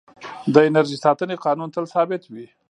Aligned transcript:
د 0.53 0.55
انرژۍ 0.67 0.97
ساتنې 1.05 1.35
قانون 1.45 1.69
تل 1.75 1.85
ثابت 1.93 2.23
وي. 2.33 2.47